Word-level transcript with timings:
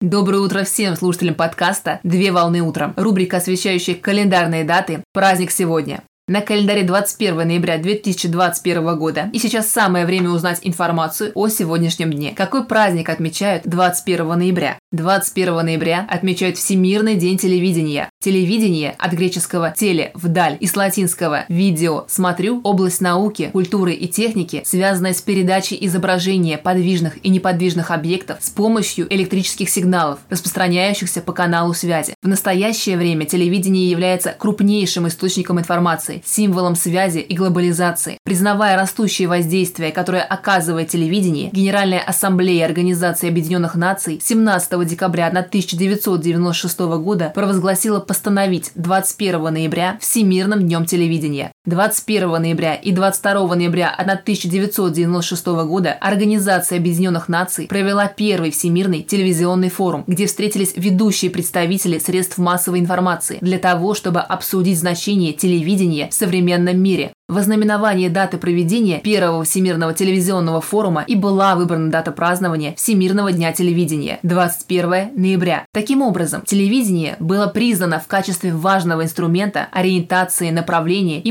Доброе 0.00 0.38
утро 0.38 0.62
всем 0.62 0.94
слушателям 0.94 1.34
подкаста 1.34 1.98
«Две 2.04 2.30
волны 2.30 2.60
утром». 2.60 2.94
Рубрика, 2.96 3.38
освещающая 3.38 3.96
календарные 3.96 4.62
даты. 4.62 5.02
Праздник 5.12 5.50
сегодня. 5.50 6.04
На 6.28 6.40
календаре 6.40 6.84
21 6.84 7.38
ноября 7.38 7.78
2021 7.78 8.96
года. 8.96 9.28
И 9.32 9.40
сейчас 9.40 9.72
самое 9.72 10.06
время 10.06 10.30
узнать 10.30 10.60
информацию 10.62 11.32
о 11.34 11.48
сегодняшнем 11.48 12.12
дне. 12.12 12.32
Какой 12.32 12.64
праздник 12.64 13.08
отмечают 13.08 13.64
21 13.66 14.38
ноября? 14.38 14.77
21 14.90 15.66
ноября 15.66 16.06
отмечают 16.08 16.56
Всемирный 16.56 17.16
день 17.16 17.36
телевидения. 17.36 18.08
Телевидение 18.22 18.94
от 18.98 19.12
греческого 19.12 19.70
«теле»– 19.76 20.12
«вдаль» 20.14 20.56
и 20.60 20.66
с 20.66 20.74
латинского 20.74 21.44
«видео»– 21.50 22.06
«смотрю»– 22.08 22.62
область 22.64 23.02
науки, 23.02 23.50
культуры 23.52 23.92
и 23.92 24.08
техники, 24.08 24.62
связанная 24.64 25.12
с 25.12 25.20
передачей 25.20 25.76
изображения 25.82 26.56
подвижных 26.56 27.22
и 27.22 27.28
неподвижных 27.28 27.90
объектов 27.90 28.38
с 28.40 28.48
помощью 28.48 29.12
электрических 29.12 29.68
сигналов, 29.68 30.20
распространяющихся 30.30 31.20
по 31.20 31.32
каналу 31.32 31.74
связи. 31.74 32.14
В 32.22 32.28
настоящее 32.28 32.96
время 32.96 33.26
телевидение 33.26 33.90
является 33.90 34.34
крупнейшим 34.38 35.06
источником 35.06 35.60
информации, 35.60 36.22
символом 36.24 36.74
связи 36.76 37.18
и 37.18 37.36
глобализации. 37.36 38.16
Признавая 38.24 38.78
растущее 38.78 39.28
воздействие, 39.28 39.92
которое 39.92 40.22
оказывает 40.22 40.88
телевидение, 40.88 41.50
Генеральная 41.52 42.00
Ассамблея 42.00 42.64
Организации 42.64 43.28
Объединенных 43.28 43.74
Наций 43.74 44.18
17 44.24 44.77
декабря 44.84 45.26
1996 45.28 46.78
года 46.78 47.32
провозгласила 47.34 48.00
постановить 48.00 48.72
21 48.74 49.42
ноября 49.44 49.98
Всемирным 50.00 50.60
днем 50.60 50.84
телевидения. 50.84 51.52
21 51.66 52.30
ноября 52.30 52.76
и 52.76 52.92
22 52.92 53.54
ноября 53.56 53.90
1996 53.90 55.46
года 55.46 55.92
Организация 55.92 56.78
Объединенных 56.78 57.28
Наций 57.28 57.66
провела 57.66 58.06
первый 58.06 58.50
Всемирный 58.50 59.02
телевизионный 59.02 59.68
форум, 59.68 60.04
где 60.06 60.26
встретились 60.26 60.72
ведущие 60.76 61.30
представители 61.30 61.98
средств 61.98 62.38
массовой 62.38 62.78
информации 62.78 63.38
для 63.40 63.58
того, 63.58 63.94
чтобы 63.94 64.20
обсудить 64.20 64.78
значение 64.78 65.32
телевидения 65.32 66.08
в 66.08 66.14
современном 66.14 66.78
мире. 66.78 67.12
В 67.28 67.36
ознаменовании 67.36 68.08
даты 68.08 68.38
проведения 68.38 69.00
первого 69.00 69.44
Всемирного 69.44 69.92
телевизионного 69.92 70.62
форума 70.62 71.04
и 71.06 71.14
была 71.14 71.56
выбрана 71.56 71.90
дата 71.90 72.10
празднования 72.10 72.74
Всемирного 72.76 73.32
дня 73.32 73.52
телевидения– 73.52 74.18
21 74.22 75.10
ноября. 75.14 75.66
Таким 75.74 76.00
образом, 76.00 76.40
телевидение 76.46 77.16
было 77.20 77.46
признано 77.46 78.00
в 78.00 78.06
качестве 78.06 78.54
важного 78.54 79.02
инструмента 79.02 79.68
ориентации, 79.72 80.48
направления 80.48 81.20
и 81.20 81.30